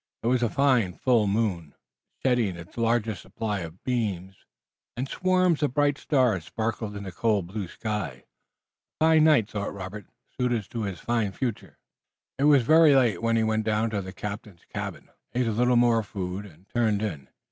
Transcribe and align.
It 0.23 0.27
was 0.29 0.41
a 0.41 0.49
fine 0.49 0.93
full 0.93 1.27
moon, 1.27 1.75
shedding 2.25 2.55
its 2.55 2.75
largest 2.75 3.21
supply 3.21 3.59
of 3.59 3.83
beams, 3.83 4.35
and 4.97 5.07
swarms 5.07 5.61
of 5.61 5.75
bright 5.75 5.99
stars 5.99 6.45
sparkled 6.45 6.95
in 6.97 7.03
the 7.03 7.11
cold, 7.11 7.45
blue 7.45 7.67
skies. 7.67 8.23
A 8.99 9.05
fine 9.05 9.25
night, 9.25 9.51
thought 9.51 9.75
Robert, 9.75 10.07
suited 10.35 10.67
to 10.71 10.85
his 10.85 10.99
fine 10.99 11.33
future. 11.33 11.77
It 12.39 12.45
was 12.45 12.63
very 12.63 12.95
late, 12.95 13.21
when 13.21 13.35
he 13.37 13.43
went 13.43 13.63
down 13.63 13.91
to 13.91 14.01
the 14.01 14.11
captain's 14.11 14.65
cabin, 14.73 15.09
ate 15.35 15.45
a 15.45 15.51
little 15.51 15.75
more 15.75 16.01
food 16.01 16.47
and 16.47 16.67
turned 16.69 17.03
in. 17.03 17.27